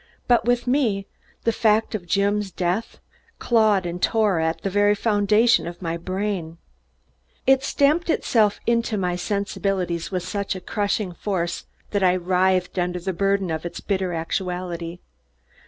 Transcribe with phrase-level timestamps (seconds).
[0.27, 1.05] But with me,
[1.43, 2.99] the fact of Jim's death
[3.37, 6.57] clawed and tore at the very foundation of my brain.
[7.45, 13.13] It stamped itself into my sensibilities with such crushing force that I writhed under the
[13.13, 14.97] burden of its bitter actuality.